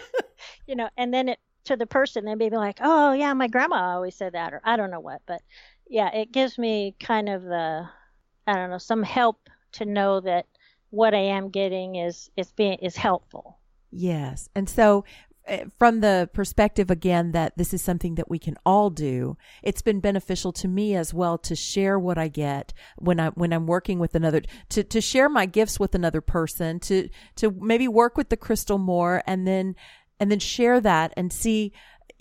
[0.68, 3.48] You know and then it to the person they may be like oh yeah my
[3.48, 5.42] grandma always said that or i don't know what but
[5.90, 7.90] yeah, it gives me kind of the
[8.48, 10.46] I don't know some help to know that
[10.92, 13.58] what I am getting is is being is helpful.
[13.92, 15.04] Yes, and so
[15.48, 19.82] eh, from the perspective again that this is something that we can all do it's
[19.82, 23.66] been beneficial to me as well to share what i get when i when i'm
[23.66, 28.16] working with another to to share my gifts with another person to to maybe work
[28.16, 29.76] with the crystal more and then
[30.20, 31.72] and then share that and see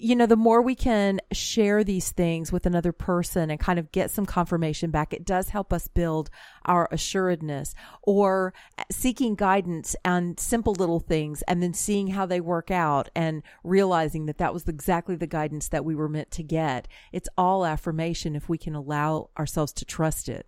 [0.00, 3.90] you know, the more we can share these things with another person and kind of
[3.90, 6.30] get some confirmation back, it does help us build
[6.66, 8.54] our assuredness or
[8.92, 14.26] seeking guidance on simple little things and then seeing how they work out and realizing
[14.26, 16.86] that that was exactly the guidance that we were meant to get.
[17.10, 20.46] It's all affirmation if we can allow ourselves to trust it.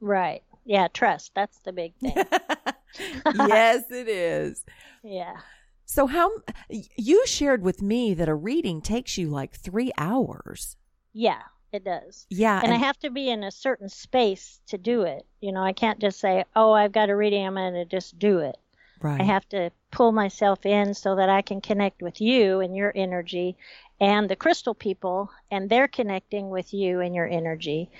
[0.00, 0.44] Right.
[0.64, 1.32] Yeah, trust.
[1.34, 2.14] That's the big thing.
[3.34, 4.64] yes, it is.
[5.06, 5.36] Yeah.
[5.86, 6.30] So how
[6.70, 10.76] you shared with me that a reading takes you like 3 hours.
[11.12, 11.42] Yeah,
[11.72, 12.26] it does.
[12.30, 12.56] Yeah.
[12.56, 15.26] And, and, I have to be in a certain space to do it.
[15.40, 18.18] You know, I can't just say, "Oh, I've got a reading, I'm going to just
[18.18, 18.56] do it."
[19.00, 19.20] Right.
[19.20, 22.92] I have to pull myself in so that I can connect with you and your
[22.94, 23.56] energy
[24.00, 27.90] and the crystal people and they're connecting with you and your energy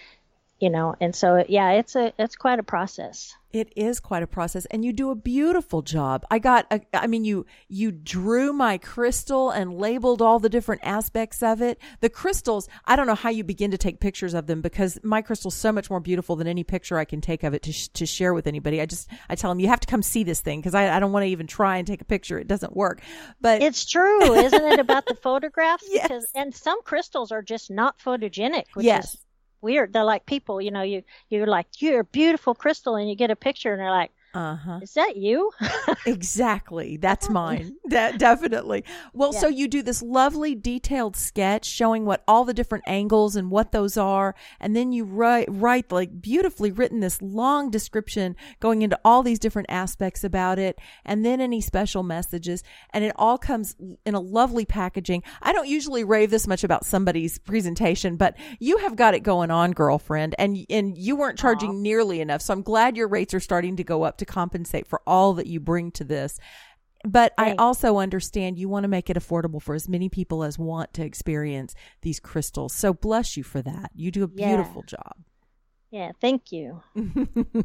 [0.64, 3.37] you know and so yeah it's a it's quite a process.
[3.53, 6.24] It is quite a process and you do a beautiful job.
[6.31, 10.81] I got a, i mean you you drew my crystal and labeled all the different
[10.83, 11.79] aspects of it.
[12.00, 15.20] The crystals i don't know how you begin to take pictures of them because my
[15.20, 17.88] crystal's so much more beautiful than any picture i can take of it to, sh-
[17.88, 18.81] to share with anybody.
[18.81, 20.98] I just i tell them you have to come see this thing because I, I
[20.98, 22.38] don't want to even try and take a picture.
[22.38, 23.03] It doesn't work.
[23.42, 25.85] But it's true isn't it about the photographs?
[25.87, 26.09] Yes.
[26.09, 29.14] because and some crystals are just not photogenic which yes.
[29.14, 29.23] is
[29.64, 29.92] weird.
[29.92, 33.31] They're like people, you know, you you're like you're a beautiful crystal, and you get
[33.33, 34.80] a picture, and they're like, Uh huh.
[34.82, 35.52] Is that you?
[36.06, 36.96] exactly.
[36.96, 37.76] That's mine.
[37.86, 38.84] That definitely.
[39.12, 39.40] Well, Yeah.
[39.40, 43.72] so you do this lovely detailed sketch showing what all the different angles and what
[43.72, 48.98] those are, and then you write write like beautifully written this long description going into
[49.04, 53.76] all these different aspects about it, and then any special messages, and it all comes
[54.04, 55.22] in a lovely packaging.
[55.42, 59.50] I don't usually rave this much about somebody's presentation, but you have got it going
[59.50, 62.42] on, girlfriend, and and you weren't charging nearly enough.
[62.42, 65.46] So I'm glad your rates are starting to go up to compensate for all that
[65.46, 66.38] you bring to this.
[67.06, 70.58] But I also understand you want to make it affordable for as many people as
[70.58, 72.72] want to experience these crystals.
[72.74, 73.90] So bless you for that.
[73.94, 74.46] You do a Yeah.
[74.48, 75.12] beautiful job.
[75.90, 76.82] yeah, thank you.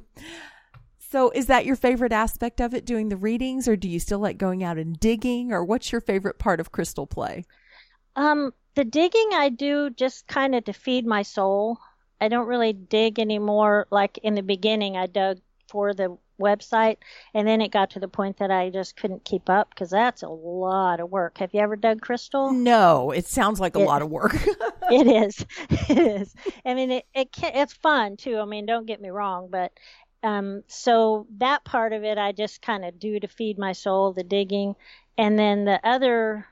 [0.99, 4.19] so is that your favorite aspect of it, doing the readings, or do you still
[4.19, 7.45] like going out and digging, or what's your favorite part of crystal play?
[8.15, 11.79] Um, the digging I do just kind of to feed my soul.
[12.21, 13.87] I don't really dig anymore.
[13.91, 16.97] Like in the beginning, I dug for the website,
[17.33, 20.23] and then it got to the point that I just couldn't keep up because that's
[20.23, 21.37] a lot of work.
[21.39, 22.51] Have you ever dug crystal?
[22.51, 24.35] No, it sounds like a It- lot of work.
[24.89, 25.45] it is.
[25.89, 26.35] It is.
[26.65, 28.37] I mean, it, it can, it's fun too.
[28.39, 29.71] I mean, don't get me wrong, but
[30.23, 34.13] um, so that part of it I just kind of do to feed my soul,
[34.13, 34.75] the digging,
[35.17, 36.45] and then the other,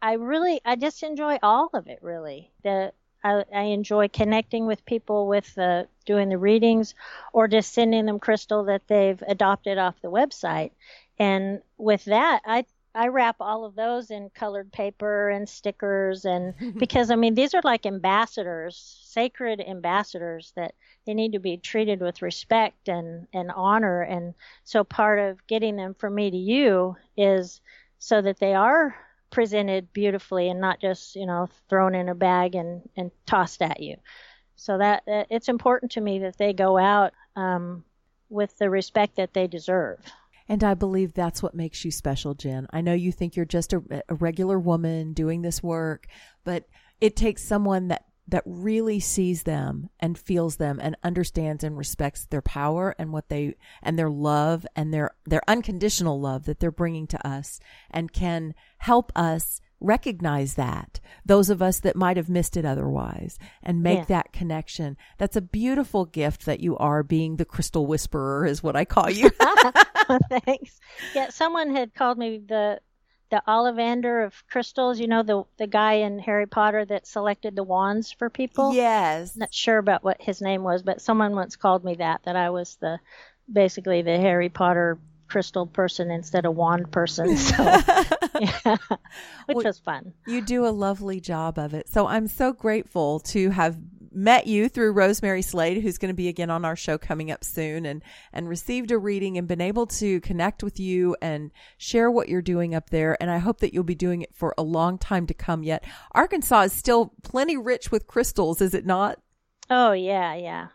[0.00, 1.98] I really, I just enjoy all of it.
[2.02, 2.92] Really, the
[3.24, 5.58] I, I enjoy connecting with people with
[6.06, 6.94] doing the readings,
[7.32, 10.72] or just sending them crystal that they've adopted off the website,
[11.18, 16.54] and with that, I I wrap all of those in colored paper and stickers and
[16.78, 20.74] because I mean these are like ambassadors, sacred ambassadors that
[21.06, 24.02] they need to be treated with respect and and honor.
[24.02, 24.34] And
[24.64, 27.60] so part of getting them from me to you is
[27.98, 28.94] so that they are
[29.34, 33.80] presented beautifully and not just, you know, thrown in a bag and and tossed at
[33.80, 33.96] you.
[34.56, 37.84] So that, that it's important to me that they go out um,
[38.30, 39.98] with the respect that they deserve.
[40.48, 42.68] And I believe that's what makes you special, Genn.
[42.70, 46.06] I know you think you're just a, a regular woman doing this work,
[46.44, 46.68] but
[47.00, 52.26] it takes someone that that really sees them and feels them and understands and respects
[52.26, 56.70] their power and what they and their love and their their unconditional love that they're
[56.70, 57.60] bringing to us
[57.90, 63.38] and can help us recognize that those of us that might have missed it otherwise
[63.62, 64.04] and make Yeah.
[64.06, 68.76] that connection that's a beautiful gift that you are being the crystal whisperer is what
[68.76, 69.30] i call you
[70.44, 70.80] Thanks.
[71.14, 72.80] Yeah, someone had called me the
[73.30, 75.00] the Ollivander of crystals.
[75.00, 78.74] You know the the guy in Harry Potter that selected the wands for people.
[78.74, 79.36] Yes.
[79.36, 82.22] Not sure about what his name was, but someone once called me that.
[82.24, 82.98] That I was the
[83.52, 87.36] basically the Harry Potter crystal person instead of wand person.
[87.44, 87.62] So
[88.40, 88.76] yeah,
[89.46, 90.12] which Well, was fun.
[90.26, 91.88] You do a lovely job of it.
[91.88, 93.76] So I'm so grateful to have
[94.14, 97.44] met you through Rosemary Slade, who's going to be again on our show coming up
[97.44, 102.10] soon and, and received a reading and been able to connect with you and share
[102.10, 103.16] what you're doing up there.
[103.20, 105.84] And I hope that you'll be doing it for a long time to come yet.
[106.12, 109.18] Arkansas is still plenty rich with crystals, is it not?
[109.70, 110.68] Oh yeah, yeah.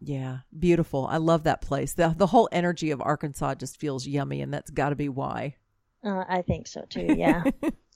[0.00, 1.06] Yeah, beautiful.
[1.06, 1.94] I love that place.
[1.94, 5.56] The the whole energy of Arkansas just feels yummy and that's got to be why.
[6.04, 7.14] Uh, I think so too.
[7.16, 7.42] Yeah.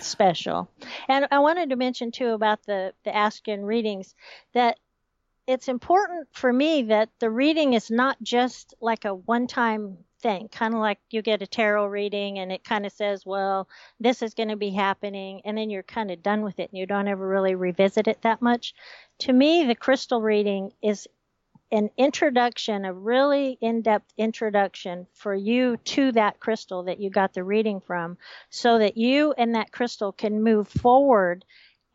[0.00, 0.68] Special.
[1.08, 4.14] And I wanted to mention too about the the Askian readings
[4.52, 4.78] that
[5.46, 10.72] it's important for me that the reading is not just like a one-time thing, kind
[10.72, 13.68] of like you get a tarot reading and it kind of says, well,
[14.00, 16.78] this is going to be happening, and then you're kind of done with it and
[16.78, 18.74] you don't ever really revisit it that much.
[19.18, 21.06] To me, the crystal reading is
[21.72, 27.34] an introduction, a really in depth introduction for you to that crystal that you got
[27.34, 28.16] the reading from,
[28.50, 31.44] so that you and that crystal can move forward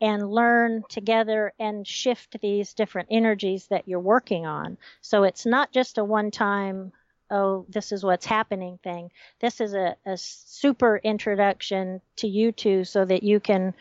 [0.00, 4.78] and learn together and shift these different energies that you're working on.
[5.02, 6.92] So it's not just a one time,
[7.30, 9.10] oh, this is what's happening thing.
[9.40, 13.74] This is a, a super introduction to you two so that you can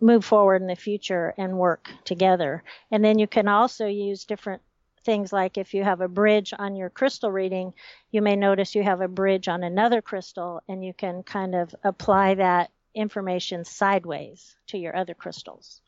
[0.00, 2.62] move forward in the future and work together.
[2.90, 4.62] And then you can also use different
[5.04, 7.72] things like if you have a bridge on your crystal reading,
[8.10, 11.74] you may notice you have a bridge on another crystal and you can kind of
[11.84, 15.80] apply that information sideways to your other crystals.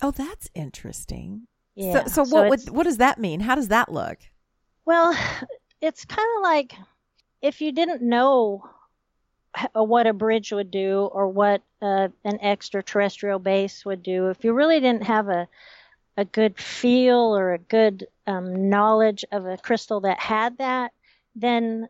[0.00, 1.46] Oh, that's interesting.
[1.74, 2.06] Yeah.
[2.06, 3.40] So, so what it's- would, what does that mean?
[3.40, 4.18] How does that look?
[4.84, 5.16] Well,
[5.80, 6.74] it's kind of like
[7.42, 8.68] if you didn't know
[9.74, 14.52] what a bridge would do or what uh, an extraterrestrial base would do, if you
[14.52, 15.48] really didn't have a
[16.18, 20.92] a good feel or a good um, knowledge of a crystal that had that,
[21.36, 21.88] then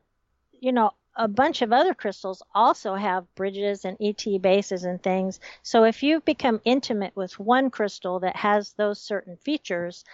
[0.52, 5.40] you know a bunch of other crystals also have bridges and ET bases and things.
[5.62, 10.04] So if you've become intimate with one crystal that has those certain features,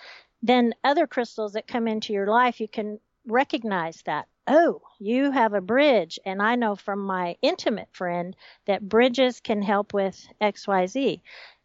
[0.42, 5.54] then other crystals that come into your life, you can recognize that oh you have
[5.54, 8.36] a bridge and i know from my intimate friend
[8.66, 11.20] that bridges can help with xyz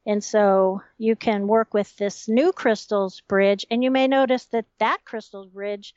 [0.09, 4.65] and so you can work with this new crystal's bridge and you may notice that
[4.79, 5.93] that crystal's bridge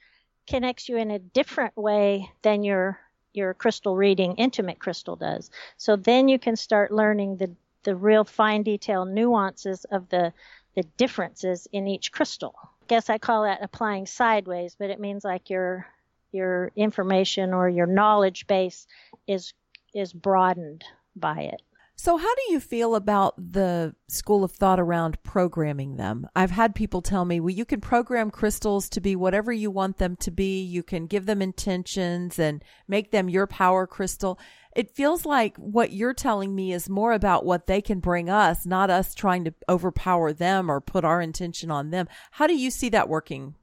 [0.46, 2.98] connects you in a different way than your
[3.32, 7.50] your crystal reading intimate crystal does so then you can start learning the
[7.84, 10.32] the real fine detail nuances of the
[10.74, 12.54] the differences in each crystal
[12.92, 15.86] guess I call that applying sideways, but it means like your
[16.30, 18.86] your information or your knowledge base
[19.26, 19.54] is
[19.94, 20.84] is broadened
[21.16, 21.62] by it.
[22.02, 26.26] So, how do you feel about the school of thought around programming them?
[26.34, 29.98] I've had people tell me, well, you can program crystals to be whatever you want
[29.98, 30.64] them to be.
[30.64, 34.36] You can give them intentions and make them your power crystal
[34.74, 38.64] it feels like what you're telling me is more about what they can bring us,
[38.64, 42.08] not us trying to overpower them or put our intention on them.
[42.30, 43.54] How do you see that working?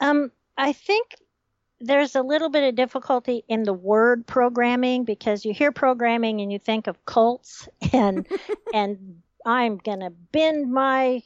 [0.00, 1.14] Um, I think
[1.80, 6.50] there's a little bit of difficulty in the word programming because you hear programming and
[6.50, 8.26] you think of cults and
[8.74, 11.22] and I'm going to bend my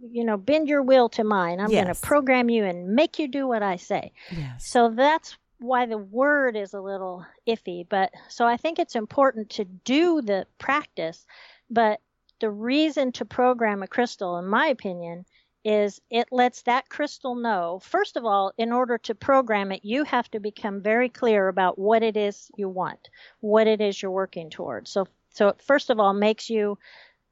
[0.00, 1.60] you know bend your will to mine.
[1.60, 1.84] I'm yes.
[1.84, 4.12] going to program you and make you do what I say.
[4.30, 4.66] Yes.
[4.66, 9.50] So that's why the word is a little iffy, but so I think it's important
[9.50, 11.24] to do the practice.
[11.70, 12.00] But
[12.40, 15.24] the reason to program a crystal, in my opinion,
[15.64, 20.04] is it lets that crystal know, first of all, in order to program it, you
[20.04, 23.08] have to become very clear about what it is you want,
[23.40, 24.90] what it is you're working towards.
[24.90, 26.78] So, so it first of all makes you,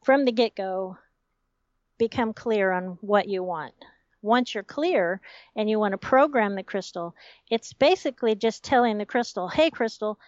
[0.05, 0.97] from the get go,
[1.99, 3.75] become clear on what you want
[4.23, 5.21] once you're clear
[5.57, 7.15] and you want to program the crystal,
[7.51, 10.19] it's basically just telling the crystal, hey, crystal,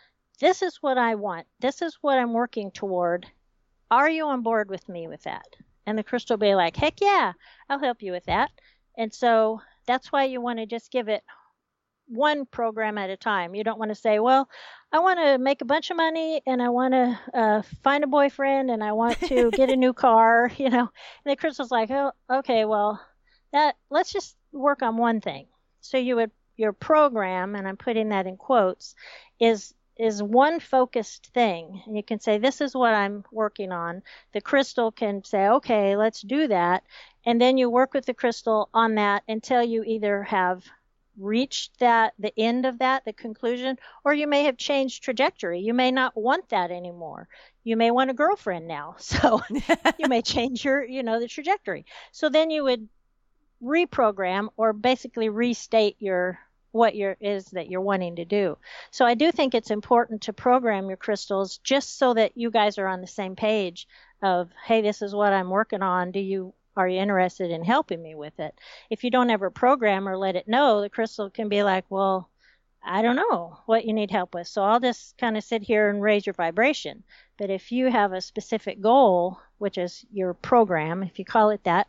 [0.41, 1.47] this is what I want.
[1.61, 3.27] This is what I'm working toward.
[3.91, 5.47] Are you on board with me with that?
[5.87, 7.33] And the crystal will be like, heck yeah,
[7.69, 8.51] I'll help you with that.
[8.97, 11.23] And so that's why you want to just give it
[12.07, 13.55] one program at a time.
[13.55, 14.49] You don't want to say, well,
[14.93, 18.09] I want to make a bunch of money and I want to uh, find a
[18.09, 20.81] boyfriend and I want to get a new car, you know.
[21.25, 23.01] And the crystal's like, oh, okay, well,
[23.53, 25.47] that let's just work on one thing.
[25.81, 28.95] So you would your program, and I'm putting that in quotes,
[29.41, 31.83] is is one focused thing.
[31.87, 34.03] And you can say, This is what I'm working on.
[34.33, 36.85] The crystal can say, Okay, let's do that.
[37.27, 40.65] And then you work with the crystal on that until you either have
[41.19, 45.73] reached that the end of that the conclusion or you may have changed trajectory you
[45.73, 47.29] may not want that anymore
[47.63, 49.41] you may want a girlfriend now so
[49.99, 52.89] you may change your you know the trajectory so then you would
[53.63, 56.39] reprogram or basically restate your
[56.75, 58.59] what your is that you're wanting to do.
[58.91, 62.79] So I do think it's important to program your crystals just so that you guys
[62.79, 63.87] are on the same page
[64.23, 68.03] of hey this is what I'm working on do you are you interested in helping
[68.03, 68.59] me with it?
[68.91, 72.29] If you don't ever program or let it know, the crystal can be like, well,
[72.85, 74.49] I don't know what you need help with.
[74.49, 77.05] So I'll just kind of sit here and raise your vibration.
[77.39, 81.63] But if you have a specific goal, which is your program, if you call it
[81.65, 81.87] that,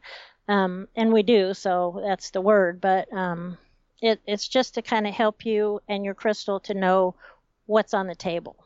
[0.47, 2.79] um, and we do, so that's the word.
[2.79, 3.57] But um,
[4.05, 7.15] it, it's just to kind of help you and your crystal to know
[7.65, 8.57] what's on the table.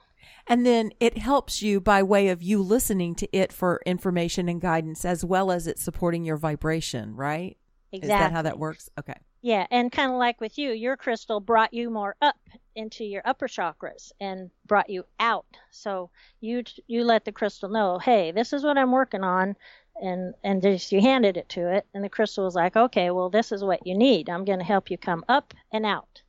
[0.48, 4.60] And then it helps you by way of you listening to it for information and
[4.60, 7.58] guidance, as well as it supporting your vibration, right?
[7.92, 8.14] Exactly.
[8.14, 8.90] Is that how that works?
[9.00, 9.16] Okay.
[9.42, 12.36] Yeah, and kind of like with you, your crystal brought you more up
[12.76, 15.46] into your upper chakras and brought you out.
[15.72, 16.10] So
[16.42, 19.56] you you let the crystal know, hey, this is what I'm working on,
[20.02, 23.30] and and just you handed it to it and the crystal was like okay well
[23.30, 24.30] this is what you need.
[24.30, 26.22] I'm going to help you come up and out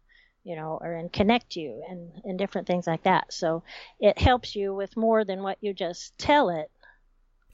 [0.44, 3.32] you know or and connect you and and different things like that.
[3.32, 3.62] So
[3.98, 6.70] it helps you with more than what you just tell it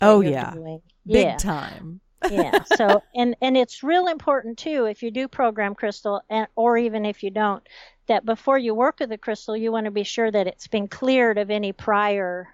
[0.01, 0.53] oh yeah.
[0.53, 0.83] doing.
[1.07, 1.37] big yeah.
[1.37, 2.01] time.
[2.31, 2.63] Yeah.
[2.77, 7.05] So and and it's real important too if you do program crystal and or even
[7.05, 7.67] if you don't
[8.07, 10.89] that before you work with the crystal you want to be sure that it's been
[10.89, 12.49] cleared of any prior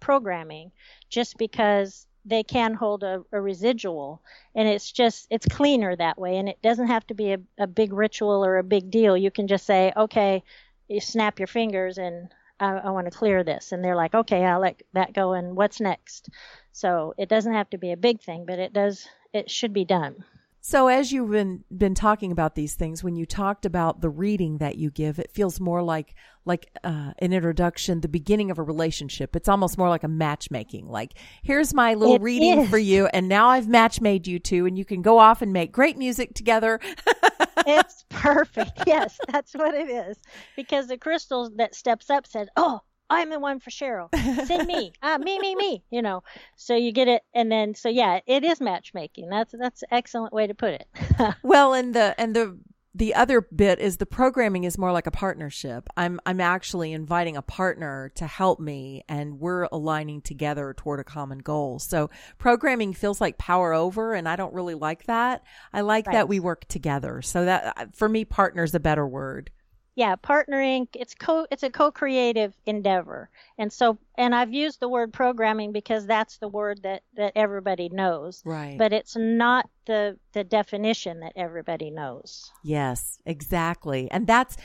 [0.00, 0.70] programming
[1.08, 4.22] just because they can hold a, a, residual.
[4.54, 6.36] And it's just it's cleaner that way.
[6.38, 9.16] And it doesn't have to be a, a big ritual or a big deal.
[9.16, 10.42] You can just say okay
[10.88, 12.28] you snap your fingers and
[12.60, 13.72] I, I want to clear this.
[13.72, 16.28] And they're like okay i'll let that go and what's next?
[16.72, 19.84] So it doesn't have to be a big thing but it does it should be
[19.84, 20.24] done.
[20.66, 24.58] So as you've been been talking about these things, when you talked about the reading
[24.58, 26.14] that you give, it feels more like
[26.44, 29.34] like uh, an introduction, the beginning of a relationship.
[29.36, 30.88] It's almost more like a matchmaking.
[30.88, 32.70] Like here's my little it reading is.
[32.70, 35.52] for you, and now I've match made you two, and you can go off and
[35.52, 36.80] make great music together.
[37.66, 38.82] it's perfect.
[38.86, 40.18] Yes, that's what it is.
[40.56, 42.80] Because the crystal that steps up said, "Oh,
[43.10, 44.08] I'm the one for Sheryl.
[44.46, 44.92] Send me.
[45.02, 45.84] uh, me, me, me.
[45.90, 46.22] You know.
[46.56, 49.28] So you get it, and then so yeah, it is matchmaking.
[49.28, 50.86] That's that's an excellent way to put it.
[51.42, 52.58] well, and the and the
[52.94, 55.88] the other bit is the programming is more like a partnership.
[55.96, 61.04] I'm I'm actually inviting a partner to help me and we're aligning together toward a
[61.04, 61.80] common goal.
[61.80, 65.42] So programming feels like power over and I don't really like that.
[65.72, 66.12] I like Right.
[66.14, 67.20] that we work together.
[67.22, 69.50] So that uh, for me partner's a better word.
[69.94, 75.12] Yeah partnering it's co it's a co-creative endeavor and so and i've used the word
[75.12, 78.76] programming because that's the word that that everybody knows Right.
[78.78, 84.10] but it's not the the definition that everybody knows Yes, exactly.
[84.10, 84.56] And that's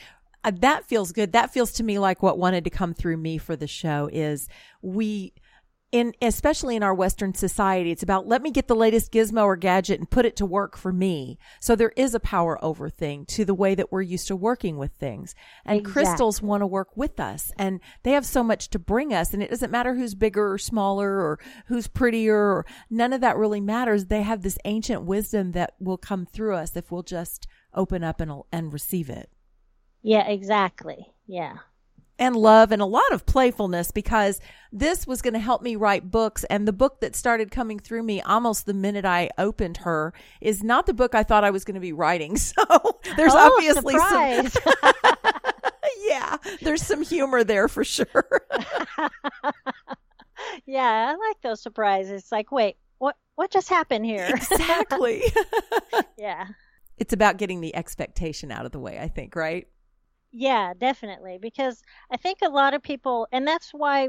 [0.42, 1.32] uh, that feels good.
[1.32, 4.48] That feels to me like what wanted to come through me for the show is
[4.80, 5.34] we
[5.92, 9.56] in especially in our western society it's about let me get the latest gizmo or
[9.56, 11.38] gadget and put it to work for me.
[11.60, 14.76] So there is a power over thing to the way that we're used to working
[14.76, 15.34] with things.
[15.64, 19.34] And crystals want to work with us and they have so much to bring us
[19.34, 23.36] and it doesn't matter who's bigger or smaller or who's prettier or none of that
[23.36, 24.06] really matters.
[24.06, 28.20] They have this ancient wisdom that will come through us if we'll just open up
[28.20, 29.30] and and receive it.
[30.02, 31.54] yeah exactly yeah
[32.20, 34.40] And love and a lot of playfulness because
[34.70, 36.44] this was going to help me write books.
[36.44, 40.62] And the book that started coming through me almost the minute I opened her is
[40.62, 42.36] not the book I thought I was going to be writing.
[42.50, 44.48] So there's oh, obviously some,
[46.08, 48.06] yeah, there's some humor there for sure.
[50.66, 55.22] yeah i like those surprises it's like wait what what just happened here exactly.
[56.18, 56.46] yeah
[57.00, 59.66] it's about getting the expectation out of the way, I think, right?
[60.32, 61.38] Yeah, definitely.
[61.38, 64.08] Because I think a lot of people, and that's why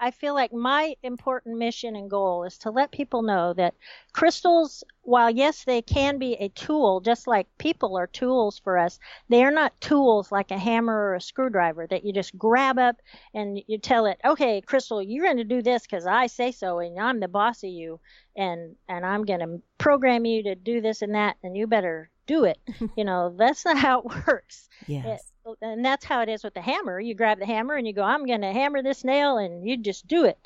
[0.00, 3.74] I feel like my important mission and goal is to let people know that
[4.12, 8.98] crystals, while yes, they can be a tool, just like people are tools for us,
[9.28, 12.96] they are not tools like a hammer or a screwdriver that you just grab up
[13.34, 16.80] and you tell it, okay, crystal, you're going to do this because I say so
[16.80, 18.00] and I'm the boss of you
[18.36, 22.10] and, and I'm going to program you to do this and that and you better
[22.28, 22.58] do it.
[22.96, 25.32] you know, that's not how it works Yes.
[25.46, 27.00] it, and that's how it is with the hammer.
[27.00, 29.78] You grab the hammer and you go, I'm going to hammer this nail, and you
[29.78, 30.38] just do it.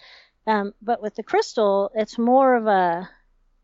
[0.46, 3.08] Um, but with the crystal, it's more of a,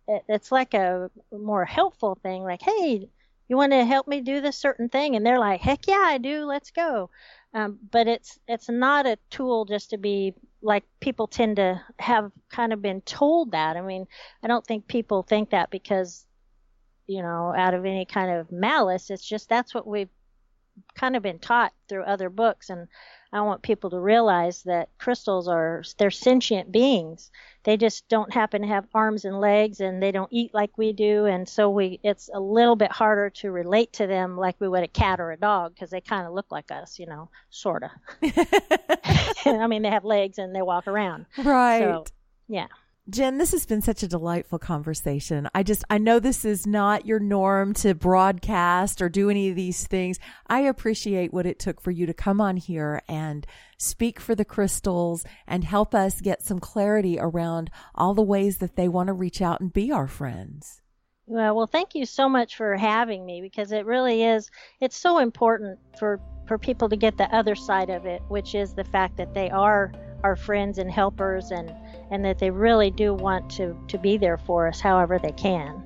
[0.08, 2.44] it, it's like a more helpful thing.
[2.44, 3.08] Like, hey,
[3.48, 5.16] you want to help me do this certain thing?
[5.16, 6.44] And they're like, heck yeah, I do.
[6.44, 7.10] Let's go.
[7.54, 12.30] Um, but it's it's not a tool just to be like people tend to have
[12.50, 13.76] kind of been told that.
[13.76, 14.06] I mean,
[14.42, 16.26] I don't think people think that because
[17.08, 19.10] you know out of any kind of malice.
[19.10, 20.10] It's just that's what we've
[20.94, 22.86] kind of been taught through other books and
[23.32, 27.30] I want people to realize that crystals are they're sentient beings.
[27.64, 30.94] They just don't happen to have arms and legs and they don't eat like we
[30.94, 34.68] do and so we it's a little bit harder to relate to them like we
[34.68, 37.28] would a cat or a dog because they kind of look like us, you know,
[37.50, 37.90] sort of.
[39.44, 41.26] I mean, they have legs and they walk around.
[41.36, 41.80] right.
[41.80, 42.04] So,
[42.48, 42.68] yeah.
[43.10, 45.48] Genn, this has been such a delightful conversation.
[45.54, 49.56] I just, I know this is not your norm to broadcast or do any of
[49.56, 50.18] these things.
[50.46, 53.46] I appreciate what it took for you to come on here and
[53.78, 58.76] speak for the crystals and help us get some clarity around all the ways that
[58.76, 60.82] they want to reach out and be our friends.
[61.24, 64.50] Well, well, thank you so much for having me because it really is.
[64.80, 68.72] It's so important for for people to get the other side of it, which is
[68.72, 69.92] the fact that they are
[70.24, 71.70] our friends and helpers, and
[72.10, 75.82] and that they really do want to to be there for us, however they can.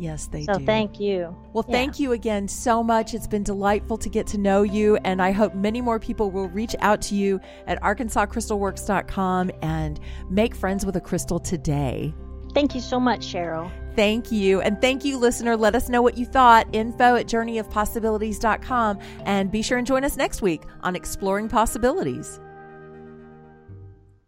[0.00, 0.64] Yes, they so do.
[0.64, 1.34] thank you.
[1.52, 1.72] Well, Yeah.
[1.74, 3.14] thank you again so much.
[3.14, 6.48] It's been delightful to get to know you, and I hope many more people will
[6.50, 9.98] reach out to you at arkansascrystalworks.com and
[10.30, 12.14] make friends with a crystal today.
[12.54, 13.70] Thank you so much, Sheryl.
[13.96, 14.60] Thank you.
[14.60, 15.56] And thank you, listener.
[15.56, 16.68] Let us know what you thought.
[16.72, 18.98] Info at journeyofpossibilities.com.
[19.24, 22.38] And be sure and join us next week on Exploring Possibilities.